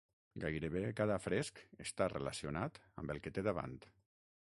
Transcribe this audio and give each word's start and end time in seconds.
Gairebé 0.43 0.81
cada 1.01 1.17
fresc 1.27 1.63
està 1.87 2.09
relacionat 2.17 2.83
amb 3.03 3.17
el 3.17 3.25
que 3.27 3.37
té 3.39 3.49
davant. 3.51 3.81